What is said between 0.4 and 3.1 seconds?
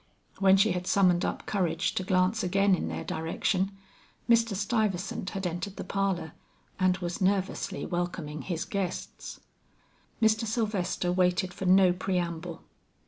she had summoned up courage to glance again in their